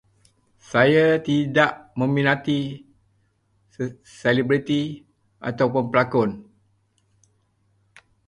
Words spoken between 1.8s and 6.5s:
meminati se- selebriti ataupun pelakon.